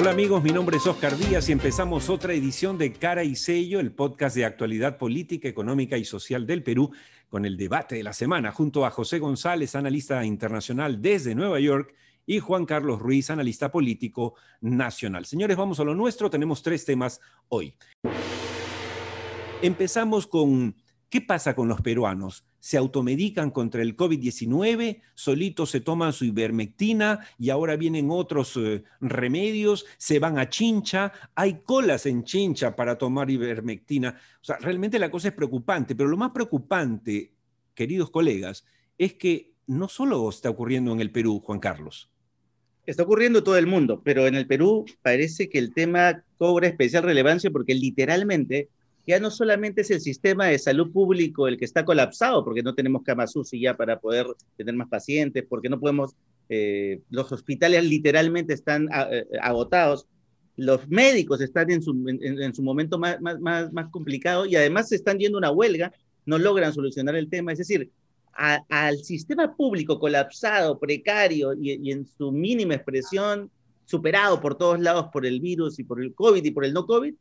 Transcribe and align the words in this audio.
Hola 0.00 0.12
amigos, 0.12 0.42
mi 0.42 0.48
nombre 0.48 0.78
es 0.78 0.86
Oscar 0.86 1.14
Díaz 1.14 1.50
y 1.50 1.52
empezamos 1.52 2.08
otra 2.08 2.32
edición 2.32 2.78
de 2.78 2.90
Cara 2.90 3.22
y 3.22 3.36
Sello, 3.36 3.80
el 3.80 3.92
podcast 3.92 4.34
de 4.34 4.46
actualidad 4.46 4.96
política, 4.96 5.46
económica 5.46 5.98
y 5.98 6.06
social 6.06 6.46
del 6.46 6.62
Perú, 6.62 6.90
con 7.28 7.44
el 7.44 7.58
debate 7.58 7.96
de 7.96 8.02
la 8.02 8.14
semana, 8.14 8.50
junto 8.50 8.86
a 8.86 8.90
José 8.90 9.18
González, 9.18 9.74
analista 9.74 10.24
internacional 10.24 11.02
desde 11.02 11.34
Nueva 11.34 11.60
York, 11.60 11.94
y 12.24 12.38
Juan 12.38 12.64
Carlos 12.64 12.98
Ruiz, 12.98 13.28
analista 13.28 13.70
político 13.70 14.36
nacional. 14.62 15.26
Señores, 15.26 15.58
vamos 15.58 15.80
a 15.80 15.84
lo 15.84 15.94
nuestro, 15.94 16.30
tenemos 16.30 16.62
tres 16.62 16.86
temas 16.86 17.20
hoy. 17.50 17.74
Empezamos 19.60 20.26
con 20.26 20.74
¿Qué 21.10 21.20
pasa 21.20 21.56
con 21.56 21.66
los 21.66 21.80
peruanos? 21.82 22.44
¿Se 22.60 22.76
automedican 22.76 23.50
contra 23.50 23.82
el 23.82 23.96
COVID-19? 23.96 25.02
¿Solitos 25.14 25.70
se 25.70 25.80
toman 25.80 26.12
su 26.12 26.24
ivermectina 26.24 27.26
y 27.36 27.50
ahora 27.50 27.74
vienen 27.74 28.10
otros 28.12 28.56
eh, 28.56 28.84
remedios? 29.00 29.86
¿Se 29.98 30.20
van 30.20 30.38
a 30.38 30.48
Chincha? 30.48 31.12
¿Hay 31.34 31.62
colas 31.64 32.06
en 32.06 32.22
Chincha 32.22 32.76
para 32.76 32.96
tomar 32.96 33.28
ivermectina? 33.28 34.20
O 34.40 34.44
sea, 34.44 34.58
realmente 34.58 35.00
la 35.00 35.10
cosa 35.10 35.28
es 35.28 35.34
preocupante, 35.34 35.96
pero 35.96 36.08
lo 36.08 36.16
más 36.16 36.30
preocupante, 36.30 37.32
queridos 37.74 38.10
colegas, 38.10 38.64
es 38.96 39.14
que 39.14 39.54
no 39.66 39.88
solo 39.88 40.28
está 40.28 40.48
ocurriendo 40.48 40.92
en 40.92 41.00
el 41.00 41.10
Perú, 41.10 41.40
Juan 41.44 41.58
Carlos. 41.58 42.08
Está 42.86 43.02
ocurriendo 43.02 43.40
en 43.40 43.44
todo 43.44 43.56
el 43.56 43.66
mundo, 43.66 44.00
pero 44.04 44.28
en 44.28 44.36
el 44.36 44.46
Perú 44.46 44.84
parece 45.02 45.48
que 45.48 45.58
el 45.58 45.74
tema 45.74 46.22
cobra 46.38 46.68
especial 46.68 47.02
relevancia 47.02 47.50
porque 47.50 47.74
literalmente 47.74 48.68
ya 49.06 49.18
no 49.18 49.30
solamente 49.30 49.80
es 49.80 49.90
el 49.90 50.00
sistema 50.00 50.46
de 50.46 50.58
salud 50.58 50.92
público 50.92 51.48
el 51.48 51.56
que 51.56 51.64
está 51.64 51.84
colapsado, 51.84 52.44
porque 52.44 52.62
no 52.62 52.74
tenemos 52.74 53.02
camas 53.02 53.34
UCI 53.34 53.60
ya 53.60 53.76
para 53.76 53.98
poder 53.98 54.26
tener 54.56 54.74
más 54.74 54.88
pacientes, 54.88 55.44
porque 55.48 55.68
no 55.68 55.80
podemos, 55.80 56.14
eh, 56.48 57.00
los 57.10 57.32
hospitales 57.32 57.84
literalmente 57.84 58.52
están 58.52 58.88
ah, 58.92 59.08
eh, 59.10 59.26
agotados, 59.40 60.06
los 60.56 60.88
médicos 60.88 61.40
están 61.40 61.70
en 61.70 61.82
su, 61.82 61.92
en, 62.06 62.54
su 62.54 62.62
momento 62.62 62.98
más, 62.98 63.18
más, 63.20 63.72
más, 63.72 63.90
complicado 63.90 64.44
y 64.44 64.56
además 64.56 64.90
se 64.90 64.96
están 64.96 65.18
yendo 65.18 65.38
a 65.38 65.40
una 65.40 65.50
huelga, 65.50 65.92
no 66.26 66.38
logran 66.38 66.74
solucionar 66.74 67.16
el 67.16 67.30
tema. 67.30 67.52
Es 67.52 67.58
decir, 67.58 67.90
al 68.32 68.98
sistema 68.98 69.56
público 69.56 69.98
colapsado, 69.98 70.78
precario 70.78 71.54
y, 71.54 71.88
y 71.88 71.92
en 71.92 72.06
su 72.06 72.30
mínima 72.30 72.74
expresión, 72.74 73.50
superado 73.86 74.40
por 74.40 74.56
todos 74.56 74.78
lados 74.78 75.06
por 75.12 75.24
el 75.24 75.40
virus 75.40 75.78
y 75.78 75.84
por 75.84 76.02
el 76.02 76.14
COVID 76.14 76.44
y 76.44 76.50
por 76.50 76.66
el 76.66 76.74
no 76.74 76.84
COVID, 76.84 77.14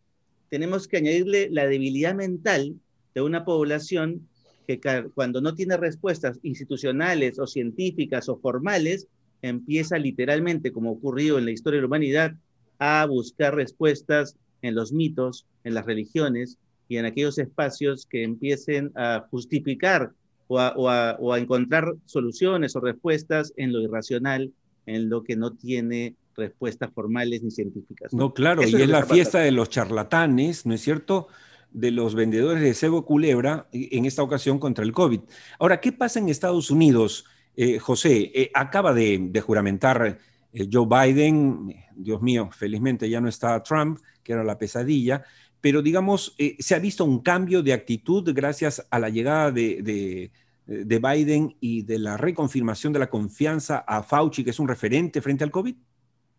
tenemos 0.50 0.88
que 0.88 0.98
añadirle 0.98 1.50
la 1.52 1.68
debilidad 1.68 2.16
mental 2.16 2.76
de 3.14 3.22
una 3.22 3.46
población 3.46 4.28
que 4.68 4.80
cuando 5.16 5.42
no 5.42 5.56
tiene 5.56 5.78
respuestas 5.78 6.40
institucionales 6.44 7.40
o 7.40 7.48
científicas 7.48 8.30
o 8.30 8.38
formales, 8.38 9.08
empieza 9.42 9.98
literalmente, 9.98 10.72
como 10.72 10.92
ocurrido 10.92 11.40
en 11.40 11.46
la 11.46 11.52
historia 11.52 11.78
de 11.78 11.82
la 11.82 11.88
humanidad, 11.88 12.34
a 12.78 13.06
buscar 13.06 13.56
respuestas 13.56 14.36
en 14.62 14.76
los 14.76 14.92
mitos, 14.92 15.46
en 15.64 15.74
las 15.74 15.86
religiones 15.86 16.58
y 16.88 16.98
en 16.98 17.06
aquellos 17.06 17.40
espacios 17.40 18.06
que 18.06 18.24
empiecen 18.24 18.92
a 18.96 19.26
justificar 19.32 20.12
o 20.48 20.90
a 20.90 21.40
encontrar 21.40 21.94
soluciones 22.06 22.76
o 22.76 22.80
respuestas 22.80 23.54
en 23.58 23.72
lo 23.72 23.82
irracional, 23.82 24.52
en 24.86 25.10
lo 25.10 25.24
que 25.24 25.36
no 25.36 25.54
tiene 25.54 26.16
respuestas 26.40 26.92
formales 26.92 27.44
ni 27.44 27.52
científicas. 27.52 28.14
No, 28.14 28.34
claro, 28.34 28.64
y 28.64 28.74
es, 28.74 28.90
la 28.90 29.06
fiesta 29.06 29.40
de 29.40 29.52
los 29.52 29.70
charlatanes, 29.70 30.66
¿no 30.66 30.74
es 30.74 30.82
cierto? 30.82 31.28
de 31.72 31.92
los 31.92 32.16
vendedores 32.16 32.62
de 32.62 32.74
cebo 32.74 33.06
culebra, 33.06 33.68
en 33.72 34.06
esta 34.06 34.24
ocasión 34.24 34.60
contra 34.60 34.84
el 34.84 34.92
COVID. 34.92 35.22
Ahora, 35.60 35.80
¿qué 35.80 35.92
pasa 35.92 36.20
en 36.20 36.30
Estados 36.30 36.72
Unidos, 36.72 37.26
eh, 37.56 37.80
José? 37.80 38.32
Eh, 38.34 38.52
acaba 38.54 38.94
de, 38.94 39.42
juramentar 39.46 40.20
eh, 40.52 40.70
Joe 40.72 40.88
Biden, 40.88 41.76
Dios 41.96 42.22
mío, 42.22 42.50
felizmente 42.52 43.10
ya 43.10 43.22
no 43.22 43.30
está 43.30 43.62
Trump, 43.62 44.00
que 44.24 44.34
era 44.34 44.44
la 44.44 44.58
pesadilla, 44.58 45.24
pero 45.62 45.82
digamos, 45.82 46.36
se 46.60 46.76
ha 46.76 46.80
visto 46.80 47.04
un 47.04 47.20
cambio 47.20 47.62
de 47.62 47.74
actitud 47.74 48.32
gracias 48.34 48.86
a 48.90 48.98
la 48.98 49.10
llegada 49.10 49.52
de, 49.52 50.32
de 50.66 51.00
Biden 51.00 51.58
y 51.60 51.82
de 51.82 52.00
la 52.00 52.16
reconfirmación 52.16 52.94
de 52.94 53.00
la 53.00 53.10
confianza 53.10 53.80
a 53.80 54.02
Fauci, 54.02 54.46
que 54.46 54.52
es 54.52 54.60
un 54.60 54.70
referente 54.70 55.22
frente 55.22 55.44
al 55.44 55.52
COVID. 55.52 55.76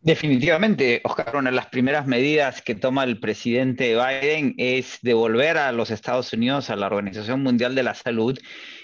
Definitivamente, 0.03 1.03
Oscar, 1.05 1.37
una 1.37 1.51
de 1.51 1.57
las 1.57 1.67
primeras 1.67 2.07
medidas 2.07 2.63
que 2.63 2.75
toma 2.75 3.05
el 3.05 3.21
presidente 3.21 3.95
Biden 3.95 4.55
es 4.57 4.99
devolver 5.03 5.59
a 5.59 5.73
los 5.73 5.91
Estados 5.91 6.33
Unidos 6.33 6.71
a 6.71 6.77
la 6.77 6.87
Organización 6.87 7.43
Mundial 7.43 7.75
de 7.75 7.83
la 7.83 7.95
Salud 7.95 8.39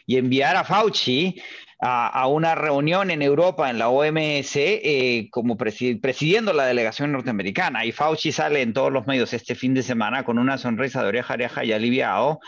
y 0.04 0.19
enviar 0.19 0.56
a 0.56 0.65
Fauci 0.65 1.41
a, 1.81 2.27
una 2.27 2.54
reunión 2.54 3.10
en 3.10 3.22
Europa, 3.22 3.71
en 3.71 3.78
la 3.78 3.88
OMS, 3.88 4.56
eh, 4.56 5.28
como 5.31 5.56
presidiendo 5.56 6.53
la 6.53 6.66
delegación 6.66 7.12
norteamericana. 7.12 7.87
Y 7.87 7.93
Fauci 7.93 8.31
sale 8.31 8.60
en 8.60 8.75
todos 8.75 8.93
los 8.93 9.06
medios 9.06 9.33
este 9.33 9.54
fin 9.54 9.72
de 9.72 9.83
semana 9.83 10.22
con 10.22 10.38
una 10.38 10.59
sonrisa 10.59 11.03
de 11.03 11.09
oreja 11.09 11.33
a 11.33 11.37
oreja 11.37 11.65
y 11.65 11.72
aliviado 11.72 12.41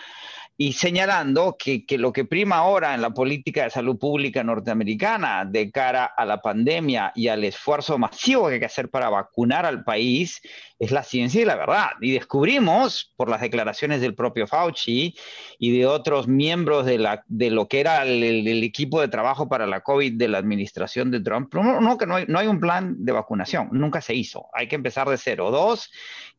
y 0.61 0.73
señalando 0.73 1.57
que, 1.57 1.85
lo 1.99 2.13
que 2.13 2.25
prima 2.25 2.57
ahora 2.57 2.93
en 2.93 3.01
la 3.01 3.11
política 3.11 3.63
de 3.63 3.71
salud 3.71 3.97
pública 3.97 4.43
norteamericana 4.43 5.45
de 5.45 5.71
cara 5.71 6.05
a 6.05 6.25
la 6.25 6.43
pandemia 6.43 7.13
y 7.15 7.29
al 7.29 7.45
esfuerzo 7.45 7.97
masivo 7.97 8.49
que 8.49 8.55
hay 8.55 8.61
que 8.61 8.67
hacer 8.67 8.91
para 8.91 9.09
vacunar 9.09 9.65
al 9.65 9.85
país 9.85 10.43
es 10.79 10.91
la 10.91 11.03
ciencia 11.03 11.43
y 11.43 11.45
la 11.45 11.57
verdad. 11.57 11.91
Y 12.01 12.13
descubrimos, 12.13 13.13
por 13.17 13.29
las 13.29 13.41
declaraciones 13.41 14.01
del 14.01 14.15
propio 14.15 14.47
Fauci 14.47 15.17
y 15.59 15.77
de 15.77 15.87
otros 15.87 16.29
miembros 16.29 16.87
de, 16.87 16.99
la, 16.99 17.25
de 17.27 17.51
lo 17.51 17.69
que 17.69 17.81
era 17.81 18.03
el, 18.03 18.63
equipo 18.63 19.01
de 19.01 19.09
trabajo 19.09 19.49
para 19.49 19.67
la 19.67 19.81
COVID 19.81 20.15
de 20.15 20.29
la 20.29 20.39
administración 20.39 21.11
de 21.11 21.21
Trump, 21.21 21.53
no, 21.55 21.99
que 21.99 22.07
no 22.07 22.17
hay, 22.17 22.25
no 22.29 22.39
hay 22.39 22.47
un 22.47 22.61
plan 22.61 22.97
de 22.99 23.13
vacunación, 23.13 23.69
nunca 23.73 24.01
se 24.01 24.15
hizo, 24.15 24.47
hay 24.53 24.69
que 24.69 24.77
empezar 24.77 25.09
de 25.09 25.17
cero. 25.17 25.51
Dos, 25.51 25.91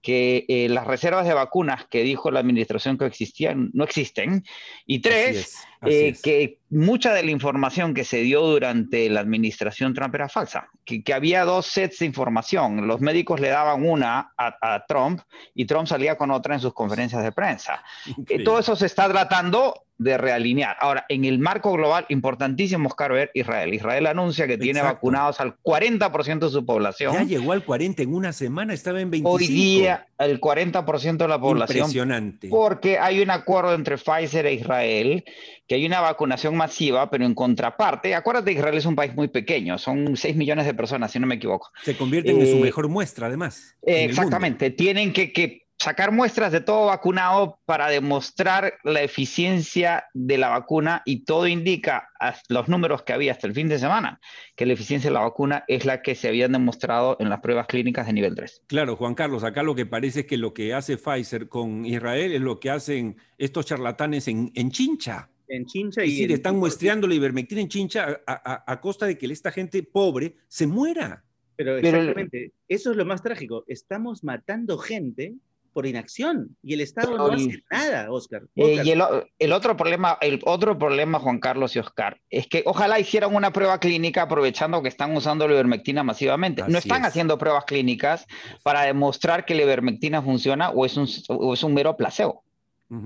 que 0.01 0.45
eh, 0.47 0.69
las 0.69 0.87
reservas 0.87 1.27
de 1.27 1.33
vacunas 1.33 1.85
que 1.87 2.03
dijo 2.03 2.31
la 2.31 2.39
administración 2.39 2.97
que 2.97 3.05
existían 3.05 3.69
no 3.73 3.83
existen. 3.83 4.45
Y 4.85 4.99
tres, 4.99 5.57
eh, 5.85 6.15
que 6.21 6.59
mucha 6.69 7.13
de 7.13 7.23
la 7.23 7.31
información 7.31 7.93
que 7.93 8.03
se 8.03 8.17
dio 8.17 8.41
durante 8.41 9.09
la 9.09 9.21
administración 9.21 9.93
Trump 9.93 10.13
era 10.13 10.27
falsa, 10.27 10.69
que, 10.83 11.01
había 11.13 11.45
dos 11.45 11.67
sets 11.67 11.99
de 11.99 12.05
información. 12.05 12.87
Los 12.87 12.99
médicos 12.99 13.39
le 13.39 13.49
daban 13.49 13.85
una 13.87 14.33
a, 14.37 14.85
Trump 14.87 15.21
y 15.53 15.65
Trump 15.65 15.87
salía 15.87 16.17
con 16.17 16.31
otra 16.31 16.55
en 16.55 16.59
sus 16.59 16.73
conferencias 16.73 17.23
de 17.23 17.31
prensa. 17.31 17.83
Eh, 18.27 18.43
todo 18.43 18.59
eso 18.59 18.75
se 18.75 18.85
está 18.85 19.09
tratando 19.09 19.85
de 19.99 20.17
realinear. 20.17 20.77
Ahora, 20.79 21.05
en 21.09 21.25
el 21.25 21.39
marco 21.39 21.73
global, 21.73 22.05
importantísimo, 22.07 22.87
Oscar, 22.87 23.11
ver 23.11 23.31
Israel. 23.33 23.73
Israel 23.73 24.07
anuncia 24.07 24.47
que 24.47 24.57
tiene 24.57 24.81
vacunados 24.81 25.41
al 25.41 25.57
40% 25.61 26.39
de 26.39 26.49
su 26.49 26.65
población. 26.65 27.13
Ya 27.13 27.23
llegó 27.23 27.51
al 27.51 27.65
40 27.65 28.01
en 28.03 28.13
una 28.13 28.31
semana, 28.31 28.73
estaba 28.73 29.01
en 29.01 29.11
25. 29.11 29.29
Hoy 29.29 29.47
día, 29.47 30.07
el 30.17 30.39
40% 30.39 31.17
de 31.17 31.27
la 31.27 31.39
población. 31.39 31.79
Impresionante. 31.79 32.47
Porque 32.47 32.97
hay 32.97 33.19
un 33.21 33.29
acuerdo 33.29 33.73
entre 33.73 33.97
Pfizer 33.97 34.45
e 34.45 34.53
Israel, 34.53 35.25
que 35.67 35.75
hay 35.75 35.85
una 35.85 35.99
vacunación 35.99 36.55
masiva, 36.55 37.09
pero 37.09 37.25
en 37.25 37.35
contraparte, 37.35 38.15
acuérdate, 38.15 38.53
Israel 38.53 38.77
es 38.77 38.85
un 38.85 38.95
país 38.95 39.13
muy 39.13 39.27
pequeño, 39.27 39.77
son 39.77 40.15
6 40.15 40.35
millones 40.37 40.65
de 40.65 40.73
personas, 40.73 41.11
si 41.11 41.19
no 41.19 41.27
me 41.27 41.35
equivoco. 41.35 41.71
Se 41.83 41.97
convierten 41.97 42.39
en 42.39 42.47
su 42.47 42.55
eh, 42.55 42.61
mejor 42.61 42.87
muestra, 42.87 43.27
además. 43.27 43.75
exactamente, 43.81 44.69
tienen 44.71 45.11
que, 45.11 45.33
que 45.33 45.68
sacar 45.79 46.11
muestras 46.11 46.51
de 46.51 46.59
todo 46.59 46.87
vacunado 46.87 47.59
para 47.65 47.87
demostrar 47.89 48.73
la 48.83 49.01
eficiencia 49.01 50.05
de 50.13 50.37
la 50.37 50.49
vacuna 50.49 51.01
y 51.05 51.23
todo 51.23 51.47
indica, 51.47 52.09
los 52.49 52.67
números 52.67 53.03
que 53.03 53.13
había 53.13 53.31
hasta 53.31 53.47
el 53.47 53.53
fin 53.53 53.69
de 53.69 53.79
semana, 53.79 54.19
que 54.57 54.65
la 54.65 54.73
eficiencia 54.73 55.09
de 55.09 55.13
la 55.13 55.21
vacuna 55.21 55.63
es 55.67 55.85
la 55.85 56.01
que 56.01 56.15
se 56.15 56.27
habían 56.27 56.51
demostrado 56.51 57.15
en 57.19 57.29
las 57.29 57.39
pruebas 57.39 57.67
clínicas 57.67 58.05
de 58.07 58.13
nivel 58.13 58.35
3. 58.35 58.63
Claro, 58.67 58.97
Juan 58.97 59.15
Carlos, 59.15 59.45
acá 59.45 59.63
lo 59.63 59.73
que 59.73 59.85
parece 59.85 60.21
es 60.21 60.25
que 60.25 60.37
lo 60.37 60.53
que 60.53 60.73
hace 60.73 60.97
Pfizer 60.97 61.47
con 61.47 61.85
Israel 61.85 62.33
es 62.33 62.41
lo 62.41 62.59
que 62.59 62.71
hacen 62.71 63.15
estos 63.37 63.65
charlatanes 63.65 64.27
en, 64.27 64.51
Chincha. 64.71 65.29
En 65.47 65.65
Chincha 65.65 66.03
y... 66.03 66.09
Es 66.09 66.13
decir, 66.13 66.31
están 66.33 66.57
muestreando 66.57 67.07
la 67.07 67.15
ivermectina 67.15 67.61
en 67.61 67.69
Chincha 67.69 68.19
a, 68.27 68.81
costa 68.81 69.05
de 69.05 69.17
que 69.17 69.27
esta 69.27 69.51
gente 69.51 69.81
pobre 69.83 70.35
se 70.49 70.67
muera. 70.67 71.23
Pero 71.55 71.77
exactamente, 71.77 72.51
eso 72.67 72.91
es 72.91 72.97
lo 72.97 73.05
más 73.05 73.21
trágico. 73.21 73.63
Estamos 73.67 74.23
matando 74.23 74.77
gente 74.77 75.35
por 75.73 75.85
inacción 75.85 76.55
y 76.63 76.73
el 76.73 76.81
Estado 76.81 77.17
no 77.17 77.27
hace 77.27 77.63
nada, 77.71 78.11
Oscar. 78.11 78.43
Eh, 78.55 78.81
y 78.83 78.91
el, 78.91 79.51
otro 79.51 79.77
problema, 79.77 80.17
el 80.21 80.39
otro 80.45 80.77
problema, 80.77 81.19
Juan 81.19 81.39
Carlos 81.39 81.75
y 81.75 81.79
Oscar, 81.79 82.19
es 82.29 82.47
que 82.47 82.63
ojalá 82.65 82.99
hicieran 82.99 83.35
una 83.35 83.51
prueba 83.51 83.79
clínica 83.79 84.23
aprovechando 84.23 84.81
que 84.81 84.89
están 84.89 85.15
usando 85.15 85.47
la 85.47 85.53
ivermectina 85.53 86.03
masivamente. 86.03 86.63
no 86.67 86.77
están 86.77 87.05
haciendo 87.05 87.37
pruebas 87.37 87.65
clínicas 87.65 88.25
para 88.63 88.83
demostrar 88.83 89.45
que 89.45 89.55
la 89.55 89.63
ivermectina 89.63 90.21
funciona 90.21 90.69
o 90.69 90.85
es 90.85 90.97
un, 90.97 91.05
es 91.05 91.63
un 91.63 91.73
mero 91.73 91.95
placebo. 91.97 92.43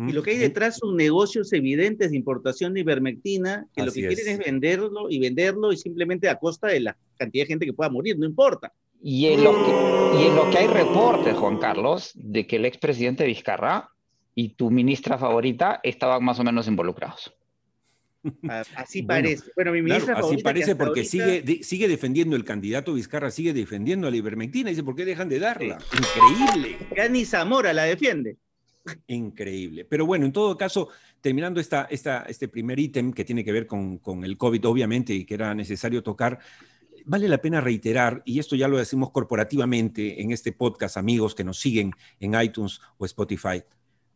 Y 0.08 0.14
lo 0.14 0.24
que 0.24 0.32
hay 0.32 0.38
detrás 0.38 0.78
son 0.78 0.96
negocios 0.96 1.52
evidentes 1.52 2.12
de 2.12 2.16
importación 2.16 2.74
de 2.74 2.80
ivermectina, 2.80 3.68
que 3.76 3.84
lo 3.84 3.92
que 3.92 4.08
quieren 4.08 4.28
es 4.30 4.40
venderlo 4.40 5.10
y 5.10 5.20
venderlo 5.20 5.74
y 5.74 5.78
simplemente 5.78 6.30
a 6.30 6.40
costa 6.40 6.68
de 6.68 6.80
la 6.80 6.98
cantidad 7.18 7.44
de 7.44 7.48
gente 7.48 7.66
que 7.66 7.74
pueda 7.74 7.90
morir, 7.90 8.18
no 8.18 8.26
importa. 8.26 8.72
Y 9.06 9.28
en, 9.28 9.44
lo 9.44 9.52
que, 9.52 10.18
y 10.18 10.28
en 10.28 10.36
lo 10.38 10.50
que 10.50 10.60
hay 10.60 10.68
reportes, 10.68 11.36
Juan 11.36 11.58
Carlos, 11.58 12.12
de 12.16 12.48
que 12.48 12.56
el 12.56 12.64
expresidente 12.64 13.26
Vizcarra 13.26 13.90
y 14.34 14.56
tu 14.56 14.72
ministra 14.72 15.18
favorita 15.18 15.82
estaban 15.84 16.24
más 16.24 16.40
o 16.40 16.44
menos 16.46 16.70
involucrados. 16.70 17.34
Así 18.78 19.04
parece. 19.04 19.52
Bueno, 19.58 19.74
mi 19.74 19.82
ministra 19.82 20.18
Así 20.18 20.38
parece 20.38 20.78
porque 20.78 21.04
sigue, 21.04 21.44
sigue 21.64 21.90
defendiendo 21.90 22.38
el 22.38 22.46
candidato 22.46 22.94
Vizcarra, 22.94 23.30
sigue 23.30 23.52
defendiendo 23.52 24.08
a 24.08 24.12
la 24.12 24.16
ivermectina. 24.16 24.70
Dice, 24.70 24.84
¿por 24.84 24.96
qué 24.96 25.04
dejan 25.04 25.28
de 25.28 25.40
darla? 25.40 25.80
Increíble. 25.92 26.78
Ya 26.96 27.10
ni 27.10 27.26
Zamora 27.26 27.74
la 27.74 27.84
defiende. 27.84 28.38
Increíble. 29.08 29.84
Pero 29.84 30.06
bueno, 30.06 30.26
en 30.26 30.32
todo 30.32 30.58
caso, 30.58 30.88
terminando 31.20 31.60
esta, 31.60 31.88
esta, 31.90 32.24
este 32.30 32.48
primer 32.48 32.80
ítem 32.80 33.12
que 33.12 33.26
tiene 33.26 33.44
que 33.44 33.52
ver 33.52 33.68
con, 33.68 33.98
con 33.98 34.24
el 34.24 34.38
COVID, 34.38 34.66
obviamente, 34.66 35.14
y 35.14 35.26
que 35.26 35.34
era 35.34 35.54
necesario 35.54 36.02
tocar, 36.04 36.40
vale 37.06 37.28
la 37.28 37.42
pena 37.42 37.62
reiterar, 37.62 38.22
y 38.26 38.40
esto 38.40 38.56
ya 38.56 38.68
lo 38.68 38.78
decimos 38.78 39.12
corporativamente 39.12 40.22
en 40.22 40.32
este 40.32 40.52
podcast, 40.52 40.98
amigos 40.98 41.36
que 41.36 41.44
nos 41.44 41.60
siguen 41.60 41.92
en 42.20 42.40
iTunes 42.42 42.80
o 42.98 43.06
Spotify, 43.06 43.64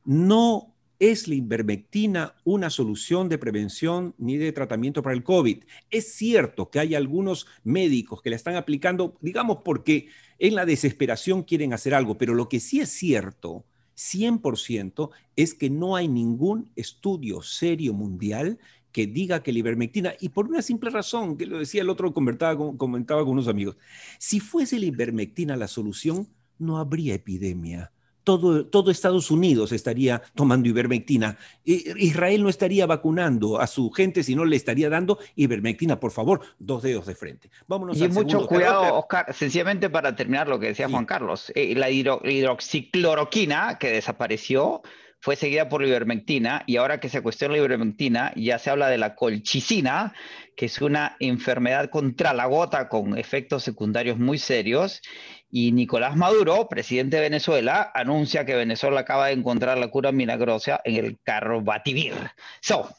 no 0.05 0.73
es 0.99 1.27
la 1.27 1.35
ivermectina 1.35 2.35
una 2.43 2.69
solución 2.69 3.29
de 3.29 3.37
prevención 3.37 4.15
ni 4.17 4.37
de 4.37 4.51
tratamiento 4.51 5.03
para 5.03 5.15
el 5.15 5.23
COVID. 5.23 5.63
Es 5.91 6.13
cierto 6.13 6.69
que 6.69 6.79
hay 6.79 6.95
algunos 6.95 7.45
médicos 7.63 8.21
que 8.21 8.29
la 8.29 8.35
están 8.35 8.55
aplicando, 8.55 9.15
digamos, 9.21 9.59
porque 9.63 10.07
en 10.39 10.55
la 10.55 10.65
desesperación 10.65 11.43
quieren 11.43 11.73
hacer 11.73 11.93
algo, 11.93 12.17
pero 12.17 12.33
lo 12.33 12.49
que 12.49 12.59
sí 12.59 12.79
es 12.79 12.89
cierto, 12.89 13.65
100%, 13.95 15.09
es 15.35 15.53
que 15.53 15.69
no 15.69 15.95
hay 15.95 16.07
ningún 16.07 16.71
estudio 16.75 17.41
serio 17.41 17.93
mundial 17.93 18.59
que 18.97 19.05
diga 19.05 19.43
que 19.43 19.53
la 19.53 19.59
ivermectina, 19.59 20.15
y 20.19 20.29
por 20.29 20.47
una 20.47 20.63
simple 20.63 20.89
razón, 20.89 21.37
que 21.37 21.45
lo 21.45 21.59
decía 21.59 21.83
el 21.83 21.89
otro, 21.91 22.11
comentaba, 22.15 22.57
comentaba 22.77 23.23
con 23.23 23.33
unos 23.33 23.47
amigos, 23.47 23.77
si 24.17 24.39
fuese 24.39 24.79
la 24.79 24.87
ivermectina 24.87 25.55
la 25.55 25.67
solución, 25.67 26.27
no 26.57 26.79
habría 26.79 27.13
epidemia. 27.13 27.91
Todo, 28.23 28.65
todo, 28.65 28.89
Estados 28.89 29.29
Unidos 29.29 29.71
estaría 29.71 30.23
tomando 30.33 30.67
ivermectina. 30.67 31.37
Israel 31.63 32.41
no 32.41 32.49
estaría 32.49 32.87
vacunando 32.87 33.61
a 33.61 33.67
su 33.67 33.91
gente, 33.91 34.23
sino 34.23 34.45
le 34.45 34.55
estaría 34.55 34.89
dando 34.89 35.19
ivermectina. 35.35 35.99
Por 35.99 36.11
favor, 36.11 36.41
dos 36.57 36.81
dedos 36.81 37.05
de 37.05 37.13
frente. 37.13 37.51
Vámonos 37.67 38.01
y 38.01 38.07
mucho 38.07 38.47
cuidado, 38.47 38.95
Oscar, 38.95 39.31
sencillamente 39.31 39.91
para 39.91 40.15
terminar 40.15 40.47
lo 40.47 40.59
que 40.59 40.69
decía 40.69 40.89
Juan 40.89 41.05
Carlos. 41.05 41.51
Eh, 41.53 41.75
la 41.75 41.91
hidroxicloroquina 41.91 43.77
que 43.77 43.91
desapareció 43.91 44.81
fue 45.19 45.35
seguida 45.35 45.67
por 45.67 45.81
la 45.81 45.87
ivermectina 45.87 46.63
y 46.67 46.77
ahora 46.77 46.99
que 46.99 47.09
se 47.09 47.21
cuestiona 47.21 47.53
la 47.53 47.59
ivermectina 47.59 48.33
ya 48.35 48.59
se 48.59 48.69
habla 48.69 48.87
de 48.87 48.97
la 48.97 49.15
colchicina, 49.15 50.13
que 50.55 50.67
es 50.67 50.81
una 50.81 51.15
enfermedad 51.19 51.89
contra 51.89 52.33
la 52.33 52.45
gota 52.45 52.87
con 52.87 53.17
efectos 53.17 53.63
secundarios 53.63 54.17
muy 54.17 54.37
serios. 54.37 55.01
Y 55.49 55.71
Nicolás 55.71 56.15
Maduro, 56.15 56.67
presidente 56.69 57.17
de 57.17 57.23
Venezuela, 57.23 57.91
anuncia 57.93 58.45
que 58.45 58.55
Venezuela 58.55 59.01
acaba 59.01 59.27
de 59.27 59.33
encontrar 59.33 59.77
la 59.77 59.89
cura 59.89 60.11
milagrosa 60.11 60.81
en 60.83 61.05
el 61.05 61.17
carbativir. 61.23 62.13
So, 62.61 62.89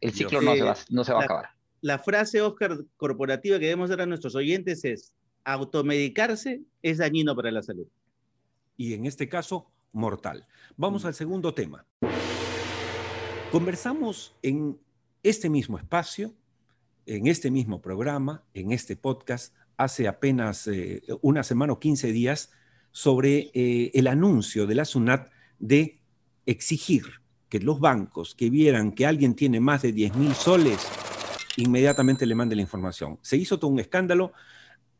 el 0.00 0.12
ciclo 0.12 0.40
no, 0.40 0.54
se 0.54 0.62
va, 0.62 0.76
no 0.90 1.04
se 1.04 1.12
va 1.12 1.22
a 1.22 1.24
acabar. 1.24 1.48
La 1.80 1.98
frase, 1.98 2.40
Oscar, 2.40 2.78
corporativa 2.96 3.58
que 3.58 3.66
debemos 3.66 3.90
dar 3.90 4.00
a 4.00 4.06
nuestros 4.06 4.34
oyentes 4.34 4.84
es, 4.84 5.12
automedicarse 5.44 6.60
es 6.82 6.98
dañino 6.98 7.34
para 7.34 7.50
la 7.50 7.62
salud. 7.62 7.86
Y 8.76 8.94
en 8.94 9.06
este 9.06 9.28
caso, 9.28 9.70
mortal. 9.92 10.46
Vamos 10.76 11.04
al 11.04 11.14
segundo 11.14 11.54
tema. 11.54 11.86
Conversamos 13.50 14.34
en 14.42 14.78
este 15.22 15.48
mismo 15.48 15.78
espacio, 15.78 16.34
en 17.06 17.26
este 17.26 17.50
mismo 17.50 17.80
programa, 17.80 18.44
en 18.54 18.72
este 18.72 18.96
podcast, 18.96 19.54
hace 19.76 20.06
apenas 20.06 20.66
eh, 20.66 21.02
una 21.22 21.42
semana 21.42 21.72
o 21.72 21.78
15 21.78 22.12
días, 22.12 22.50
sobre 22.92 23.50
eh, 23.54 23.90
el 23.94 24.06
anuncio 24.06 24.66
de 24.66 24.74
la 24.74 24.84
SUNAT 24.84 25.30
de 25.58 26.00
exigir 26.46 27.04
que 27.48 27.60
los 27.60 27.80
bancos 27.80 28.34
que 28.34 28.50
vieran 28.50 28.92
que 28.92 29.06
alguien 29.06 29.34
tiene 29.34 29.60
más 29.60 29.82
de 29.82 29.92
10 29.92 30.16
mil 30.16 30.34
soles, 30.34 30.86
inmediatamente 31.56 32.26
le 32.26 32.34
mande 32.34 32.56
la 32.56 32.62
información. 32.62 33.18
Se 33.22 33.36
hizo 33.36 33.58
todo 33.58 33.70
un 33.70 33.80
escándalo. 33.80 34.32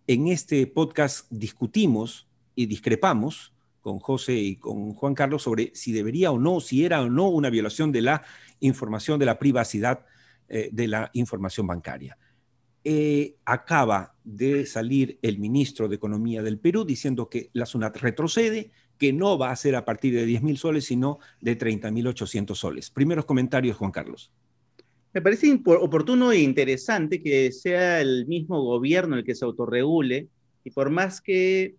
En 0.06 0.29
este 0.29 0.67
podcast 0.67 1.26
discutimos 1.31 2.26
y 2.55 2.67
discrepamos 2.67 3.52
con 3.80 3.98
José 3.98 4.34
y 4.34 4.56
con 4.56 4.94
Juan 4.94 5.14
Carlos 5.14 5.42
sobre 5.42 5.72
si 5.75 5.92
debería 5.92 6.30
o 6.30 6.38
no, 6.38 6.60
si 6.60 6.84
era 6.84 7.02
o 7.02 7.08
no 7.08 7.28
una 7.28 7.50
violación 7.50 7.92
de 7.92 8.02
la 8.02 8.22
información, 8.60 9.19
de 9.19 9.26
la 9.26 9.38
privacidad 9.38 10.04
eh, 10.48 10.70
de 10.72 10.88
la 10.88 11.10
información 11.12 11.66
bancaria. 11.66 12.16
Eh, 12.84 13.36
acaba 13.44 14.14
de 14.25 14.64
salir 14.64 15.19
el 15.20 15.38
ministro 15.38 15.88
de 15.88 15.96
Economía 15.96 16.42
del 16.42 16.58
Perú 16.58 16.84
diciendo 16.84 17.28
que 17.28 17.50
la 17.52 17.66
SUNAT 17.66 17.98
retrocede, 17.98 18.70
que 18.96 19.12
no 19.12 19.36
va 19.36 19.50
a 19.50 19.56
ser 19.56 19.76
a 19.76 19.84
partir 19.84 20.14
de 20.14 20.25
10 20.25 20.42
mil 20.42 20.56
soles, 20.56 20.86
sino 20.86 21.19
de 21.40 21.56
30 21.56 21.90
mil 21.90 22.06
800 22.06 22.58
soles. 22.58 22.90
Primeros 22.90 23.25
comentarios, 23.25 23.76
Juan 23.76 23.90
Carlos. 23.90 24.32
Me 25.12 25.22
parece 25.22 25.60
oportuno 25.64 26.32
e 26.32 26.40
interesante 26.40 27.22
que 27.22 27.50
sea 27.52 28.00
el 28.00 28.26
mismo 28.26 28.62
gobierno 28.62 29.16
el 29.16 29.25
que 29.25 29.34
se 29.34 29.44
autorregule 29.44 30.28
y 30.64 30.70
por 30.70 30.90
más 30.90 31.20
que 31.20 31.76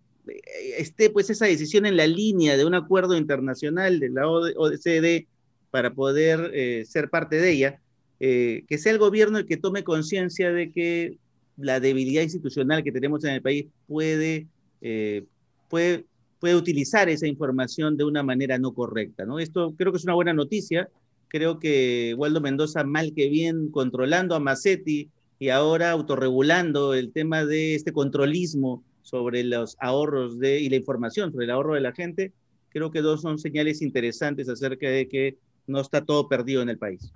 esté 0.77 1.09
pues 1.09 1.29
esa 1.29 1.45
decisión 1.45 1.85
en 1.85 1.97
la 1.97 2.07
línea 2.07 2.57
de 2.57 2.65
un 2.65 2.75
acuerdo 2.75 3.15
internacional 3.15 3.99
de 3.99 4.09
la 4.09 4.27
OCDE 4.27 5.27
para 5.71 5.93
poder 5.93 6.51
eh, 6.53 6.85
ser 6.85 7.09
parte 7.09 7.37
de 7.37 7.51
ella, 7.51 7.81
eh, 8.19 8.63
que 8.67 8.77
sea 8.77 8.91
el 8.91 8.97
gobierno 8.97 9.37
el 9.37 9.45
que 9.45 9.57
tome 9.57 9.83
conciencia 9.83 10.51
de 10.51 10.71
que 10.71 11.17
la 11.57 11.79
debilidad 11.79 12.23
institucional 12.23 12.83
que 12.83 12.91
tenemos 12.91 13.23
en 13.23 13.31
el 13.31 13.41
país 13.41 13.67
puede, 13.87 14.47
eh, 14.81 15.25
puede, 15.69 16.05
puede 16.39 16.55
utilizar 16.55 17.09
esa 17.09 17.27
información 17.27 17.97
de 17.97 18.05
una 18.05 18.23
manera 18.23 18.57
no 18.57 18.73
correcta. 18.73 19.25
¿no? 19.25 19.39
Esto 19.39 19.73
creo 19.77 19.91
que 19.91 19.97
es 19.97 20.03
una 20.05 20.13
buena 20.13 20.33
noticia. 20.33 20.89
Creo 21.27 21.59
que 21.59 22.15
Waldo 22.17 22.41
Mendoza, 22.41 22.83
mal 22.83 23.13
que 23.13 23.29
bien, 23.29 23.69
controlando 23.69 24.35
a 24.35 24.39
Massetti 24.39 25.09
y 25.37 25.49
ahora 25.49 25.91
autorregulando 25.91 26.93
el 26.93 27.11
tema 27.11 27.45
de 27.45 27.75
este 27.75 27.93
controlismo 27.93 28.83
sobre 29.09 29.43
los 29.43 29.75
ahorros 29.79 30.39
de, 30.39 30.59
y 30.59 30.69
la 30.69 30.75
información 30.75 31.31
sobre 31.31 31.45
el 31.45 31.51
ahorro 31.51 31.73
de 31.73 31.81
la 31.81 31.93
gente, 31.93 32.31
creo 32.69 32.91
que 32.91 33.01
dos 33.01 33.21
son 33.21 33.39
señales 33.39 33.81
interesantes 33.81 34.47
acerca 34.47 34.87
de 34.89 35.07
que 35.07 35.37
no 35.65 35.81
está 35.81 36.05
todo 36.05 36.29
perdido 36.29 36.61
en 36.61 36.69
el 36.69 36.77
país. 36.77 37.11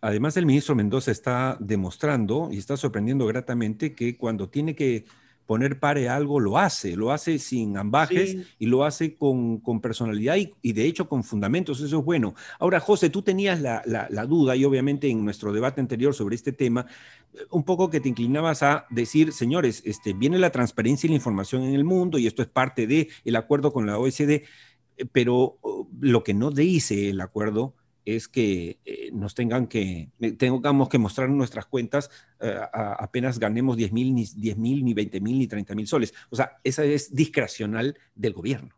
Además, 0.00 0.36
el 0.36 0.46
ministro 0.46 0.74
Mendoza 0.74 1.10
está 1.10 1.56
demostrando 1.60 2.48
y 2.50 2.58
está 2.58 2.76
sorprendiendo 2.76 3.26
gratamente 3.26 3.94
que 3.94 4.16
cuando 4.16 4.48
tiene 4.48 4.74
que 4.74 5.04
poner 5.46 5.78
pare 5.78 6.08
a 6.08 6.16
algo, 6.16 6.40
lo 6.40 6.58
hace, 6.58 6.96
lo 6.96 7.12
hace 7.12 7.38
sin 7.38 7.78
ambajes 7.78 8.36
y 8.58 8.66
lo 8.66 8.84
hace 8.84 9.14
con, 9.14 9.60
personalidad 9.80 10.36
y, 10.62 10.72
de 10.72 10.84
hecho 10.84 11.08
con 11.08 11.22
fundamentos, 11.22 11.80
eso 11.80 11.98
es 11.98 12.04
bueno. 12.04 12.34
Ahora, 12.58 12.80
José, 12.80 13.10
tú 13.10 13.22
tenías 13.22 13.60
la, 13.60 14.26
duda 14.26 14.56
y 14.56 14.64
obviamente 14.64 15.08
en 15.08 15.24
nuestro 15.24 15.52
debate 15.52 15.80
anterior 15.80 16.14
sobre 16.14 16.34
este 16.34 16.52
tema, 16.52 16.86
un 17.50 17.64
poco 17.64 17.88
que 17.88 18.00
te 18.00 18.08
inclinabas 18.08 18.62
a 18.62 18.86
decir, 18.90 19.32
señores, 19.32 19.82
este, 19.84 20.12
viene 20.12 20.38
la 20.38 20.50
transparencia 20.50 21.06
y 21.06 21.10
la 21.10 21.16
información 21.16 21.62
en 21.62 21.74
el 21.74 21.84
mundo 21.84 22.18
y 22.18 22.26
esto 22.26 22.42
es 22.42 22.48
parte 22.48 22.86
del 22.86 23.08
el 23.24 23.36
acuerdo 23.36 23.72
con 23.72 23.86
la 23.86 23.98
OECD, 23.98 24.42
pero 25.12 25.58
oh, 25.60 25.88
lo 26.00 26.24
que 26.24 26.34
no 26.34 26.50
dice 26.50 27.10
el 27.10 27.20
acuerdo 27.20 27.74
es 28.06 28.28
que 28.28 28.78
eh, 28.84 29.10
nos 29.12 29.34
tengan 29.34 29.66
que, 29.66 30.10
eh, 30.20 30.32
tengamos 30.32 30.88
que 30.88 30.96
mostrar 30.96 31.28
nuestras 31.28 31.66
cuentas 31.66 32.08
eh, 32.40 32.56
apenas 32.72 33.38
ganemos 33.38 33.76
10 33.76 33.92
mil, 33.92 34.14
ni 34.14 34.24
10 34.24 34.56
mil, 34.56 34.84
ni 34.84 34.94
20 34.94 35.20
mil, 35.20 35.38
ni 35.38 35.46
30 35.46 35.74
mil 35.74 35.86
soles. 35.86 36.14
O 36.30 36.36
sea, 36.36 36.58
esa 36.62 36.84
es 36.84 37.14
discrecional 37.14 37.98
del 38.14 38.32
gobierno. 38.32 38.74